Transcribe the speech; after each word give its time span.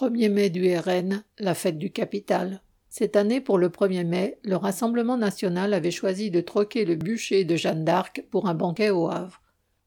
1er 0.00 0.30
mai 0.30 0.48
du 0.48 0.74
RN, 0.74 1.22
la 1.38 1.52
fête 1.52 1.76
du 1.76 1.90
capital. 1.90 2.62
Cette 2.88 3.16
année, 3.16 3.42
pour 3.42 3.58
le 3.58 3.68
1er 3.68 4.06
mai, 4.06 4.38
le 4.42 4.56
Rassemblement 4.56 5.18
national 5.18 5.74
avait 5.74 5.90
choisi 5.90 6.30
de 6.30 6.40
troquer 6.40 6.86
le 6.86 6.94
bûcher 6.94 7.44
de 7.44 7.54
Jeanne 7.54 7.84
d'Arc 7.84 8.24
pour 8.30 8.48
un 8.48 8.54
banquet 8.54 8.88
au 8.88 9.10
Havre. 9.10 9.42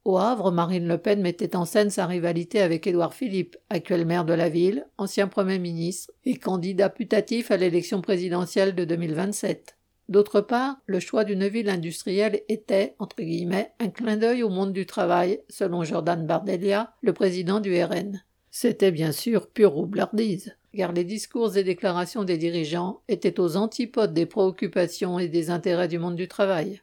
Au 0.06 0.20
Havre, 0.20 0.52
Marine 0.52 0.88
Le 0.88 1.00
Pen 1.00 1.20
mettait 1.20 1.56
en 1.56 1.66
scène 1.66 1.90
sa 1.90 2.06
rivalité 2.06 2.62
avec 2.62 2.86
Édouard 2.86 3.16
Philippe, 3.16 3.58
actuel 3.72 4.06
maire 4.06 4.24
de 4.24 4.34
la 4.34 4.50
ville, 4.50 4.86
ancien 5.00 5.28
Premier 5.28 5.58
ministre 5.58 6.12
et 6.26 6.38
candidat 6.38 6.90
putatif 6.90 7.50
à 7.50 7.58
l'élection 7.58 8.00
présidentielle 8.02 8.76
de 8.76 8.86
2027. 8.86 9.78
D'autre 10.10 10.42
part, 10.42 10.76
le 10.86 11.00
choix 11.00 11.24
d'une 11.24 11.48
ville 11.48 11.70
industrielle 11.70 12.42
était, 12.50 12.94
entre 13.00 13.24
guillemets, 13.24 13.72
un 13.80 13.90
clin 13.90 14.18
d'œil 14.18 14.44
au 14.44 14.50
monde 14.50 14.74
du 14.74 14.86
travail, 14.86 15.40
selon 15.50 15.84
Jordan 15.84 16.28
Bardella, 16.28 16.94
le 17.02 17.14
président 17.14 17.60
du 17.60 17.84
RN. 17.84 18.22
C'était 18.56 18.92
bien 18.92 19.12
sûr 19.12 19.48
pure 19.48 19.72
roublardise, 19.72 20.56
car 20.78 20.92
les 20.92 21.04
discours 21.04 21.58
et 21.58 21.64
déclarations 21.64 22.24
des 22.24 22.38
dirigeants 22.38 23.02
étaient 23.08 23.40
aux 23.40 23.58
antipodes 23.58 24.14
des 24.14 24.28
préoccupations 24.28 25.18
et 25.18 25.28
des 25.28 25.50
intérêts 25.50 25.88
du 25.88 25.98
monde 25.98 26.16
du 26.16 26.28
travail. 26.28 26.80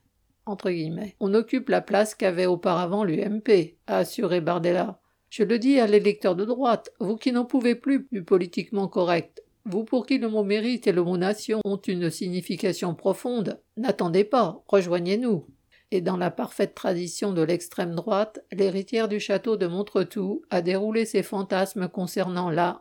On 0.46 1.32
occupe 1.32 1.68
la 1.68 1.80
place 1.80 2.16
qu'avait 2.16 2.46
auparavant 2.46 3.04
l'UMP, 3.04 3.76
a 3.86 3.98
assuré 3.98 4.40
Bardella. 4.40 4.98
Je 5.30 5.44
le 5.44 5.60
dis 5.60 5.78
à 5.78 5.86
l'électeur 5.86 6.34
de 6.34 6.44
droite, 6.44 6.90
vous 6.98 7.16
qui 7.16 7.30
n'en 7.30 7.44
pouvez 7.44 7.76
plus 7.76 8.08
du 8.10 8.24
politiquement 8.24 8.88
correct, 8.88 9.44
vous 9.64 9.84
pour 9.84 10.06
qui 10.06 10.18
le 10.18 10.28
mot 10.28 10.42
mérite 10.42 10.88
et 10.88 10.92
le 10.92 11.04
mot 11.04 11.18
nation 11.18 11.60
ont 11.64 11.76
une 11.76 12.10
signification 12.10 12.96
profonde, 12.96 13.60
n'attendez 13.76 14.24
pas, 14.24 14.60
rejoignez-nous 14.66 15.46
et 15.92 16.00
dans 16.00 16.16
la 16.16 16.30
parfaite 16.30 16.74
tradition 16.74 17.32
de 17.32 17.42
l'extrême 17.42 17.94
droite, 17.94 18.40
l'héritière 18.52 19.08
du 19.08 19.18
château 19.18 19.56
de 19.56 19.66
Montretout 19.66 20.42
a 20.50 20.62
déroulé 20.62 21.04
ses 21.04 21.22
fantasmes 21.22 21.88
concernant 21.88 22.48
la 22.48 22.78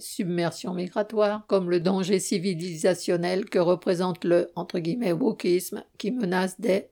submersion 0.00 0.74
migratoire 0.74 1.44
comme 1.46 1.70
le 1.70 1.78
danger 1.78 2.18
civilisationnel 2.18 3.44
que 3.44 3.60
représente 3.60 4.24
le 4.24 4.48
wokisme 4.56 5.84
qui 5.98 6.10
menace 6.10 6.60
des 6.60 6.88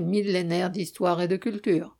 millénaires 0.00 0.70
d'histoire 0.70 1.20
et 1.20 1.28
de 1.28 1.36
culture. 1.36 1.96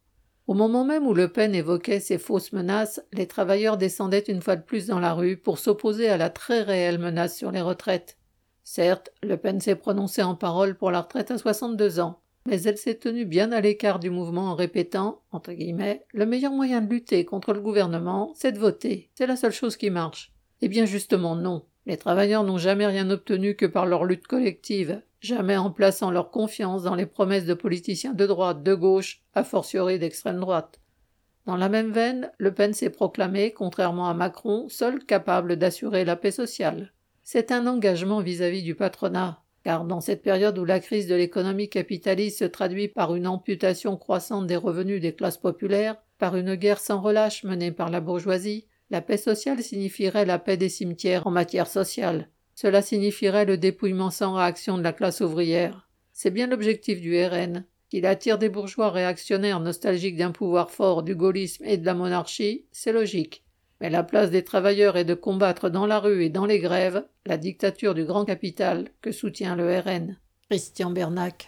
Au 0.47 0.55
moment 0.55 0.84
même 0.84 1.06
où 1.06 1.12
Le 1.12 1.28
Pen 1.28 1.55
évoquait 1.55 2.00
ces 2.00 2.17
fausses 2.17 2.52
menaces, 2.52 3.02
les 3.12 3.27
travailleurs 3.27 3.77
descendaient 3.77 4.25
une 4.28 4.41
fois 4.41 4.56
de 4.56 4.62
plus 4.62 4.86
dans 4.86 4.98
la 4.98 5.12
rue 5.12 5.36
pour 5.36 5.58
s'opposer 5.58 6.08
à 6.08 6.17
la 6.17 6.30
très 6.30 6.62
réelle 6.62 6.98
menace 6.98 7.36
sur 7.36 7.50
les 7.50 7.61
retraites. 7.61 8.17
Certes, 8.64 9.11
Le 9.23 9.36
Pen 9.36 9.61
s'est 9.61 9.77
prononcé 9.77 10.23
en 10.23 10.34
parole 10.34 10.75
pour 10.75 10.91
la 10.91 11.02
retraite 11.02 11.30
à 11.30 11.36
62 11.36 12.00
ans, 12.00 12.23
mais 12.49 12.63
elle 12.63 12.79
s'est 12.79 12.97
tenue 12.97 13.27
bien 13.27 13.53
à 13.53 13.61
l'écart 13.61 13.99
du 13.99 14.11
mouvement 14.11 14.51
en 14.51 14.55
répétant, 14.55 15.21
entre 15.31 15.53
guillemets, 15.53 16.05
le 16.13 16.27
meilleur 16.27 16.53
moyen 16.53 16.81
de 16.81 16.91
lutter 16.91 17.25
contre 17.25 17.53
le 17.53 17.61
gouvernement, 17.61 18.33
c'est 18.35 18.53
de 18.53 18.59
voter. 18.59 19.11
C'est 19.15 19.27
la 19.27 19.37
seule 19.37 19.53
chose 19.53 19.77
qui 19.77 19.91
marche. 19.91 20.33
Eh 20.63 20.69
bien 20.69 20.87
justement 20.87 21.37
non. 21.37 21.65
Les 21.87 21.97
travailleurs 21.97 22.45
n'ont 22.45 22.59
jamais 22.59 22.87
rien 22.87 23.11
obtenu 23.11 23.55
que 23.55 23.67
par 23.67 23.87
leur 23.87 24.05
lutte 24.05 24.27
collective, 24.27 25.03
jamais 25.21 25.57
en 25.57 25.71
plaçant 25.71 26.11
leur 26.11 26.31
confiance 26.31 26.83
dans 26.83 26.95
les 26.95 27.07
promesses 27.07 27.47
de 27.47 27.55
politiciens 27.55 28.15
de 28.15 28.27
droite, 28.27 28.63
de 28.63 28.75
gauche, 28.75 29.23
a 29.35 29.45
fortiori 29.45 29.99
d'extrême 29.99 30.41
droite. 30.41 30.81
Dans 31.47 31.57
la 31.57 31.69
même 31.69 31.93
veine, 31.93 32.31
Le 32.39 32.53
Pen 32.53 32.75
s'est 32.75 32.91
proclamé, 32.91 33.53
contrairement 33.53 34.09
à 34.09 34.15
Macron, 34.15 34.69
seul 34.69 35.05
capable 35.05 35.57
d'assurer 35.57 36.05
la 36.05 36.17
paix 36.17 36.31
sociale. 36.31 36.93
C'est 37.23 37.53
un 37.53 37.67
engagement 37.67 38.21
vis-à-vis 38.21 38.61
-vis 38.61 38.65
du 38.65 38.75
patronat, 38.75 39.43
car 39.64 39.84
dans 39.84 40.01
cette 40.01 40.23
période 40.23 40.59
où 40.59 40.64
la 40.64 40.81
crise 40.81 41.06
de 41.06 41.14
l'économie 41.14 41.69
capitaliste 41.69 42.39
se 42.39 42.45
traduit 42.45 42.89
par 42.89 43.14
une 43.14 43.27
amputation 43.27 43.97
croissante 43.97 44.47
des 44.47 44.56
revenus 44.56 45.01
des 45.01 45.14
classes 45.14 45.39
populaires, 45.39 45.97
par 46.19 46.37
une 46.37 46.55
guerre 46.55 46.81
sans 46.81 47.01
relâche 47.01 47.45
menée 47.45 47.73
par 47.73 47.91
la 47.91 48.01
bourgeoisie, 48.01 48.67
la 48.91 49.03
paix 49.03 49.17
sociale 49.17 49.62
signifierait 49.62 50.25
la 50.25 50.39
paix 50.39 50.56
des 50.56 50.69
cimetières 50.69 51.27
en 51.27 51.31
matière 51.31 51.67
sociale. 51.67 52.29
Cela 52.55 52.83
signifierait 52.83 53.45
le 53.45 53.59
dépouillement 53.59 54.11
sans 54.11 54.34
réaction 54.34 54.79
de 54.79 54.83
la 54.83 54.92
classe 54.92 55.20
ouvrière. 55.20 55.89
C'est 56.12 56.31
bien 56.31 56.47
l'objectif 56.47 57.01
du 57.01 57.14
RN, 57.23 57.64
qu'il 57.89 58.06
attire 58.06 58.39
des 58.39 58.48
bourgeois 58.48 58.90
réactionnaires 58.90 59.61
nostalgiques 59.61 60.17
d'un 60.17 60.33
pouvoir 60.33 60.70
fort, 60.70 61.02
du 61.02 61.14
gaullisme 61.14 61.64
et 61.64 61.77
de 61.77 61.86
la 61.86 61.95
monarchie, 61.95 62.67
c'est 62.73 62.92
logique. 62.92 63.45
Mais 63.80 63.90
la 63.90 64.02
place 64.02 64.30
des 64.30 64.42
travailleurs 64.42 64.96
est 64.96 65.05
de 65.05 65.14
combattre 65.14 65.68
dans 65.68 65.86
la 65.86 66.00
rue 66.00 66.24
et 66.24 66.30
dans 66.30 66.46
les 66.46 66.58
grèves 66.58 67.05
la 67.27 67.36
dictature 67.36 67.94
du 67.94 68.05
grand 68.05 68.24
capital 68.24 68.89
que 69.00 69.12
soutient 69.12 69.55
le 69.55 69.78
RN. 69.78 70.18
Christian 70.50 70.90
Bernac. 70.90 71.46